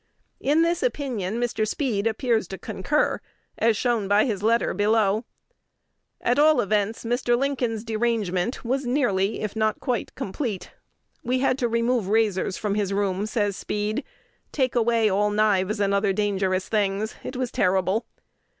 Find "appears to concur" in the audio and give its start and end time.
2.07-3.21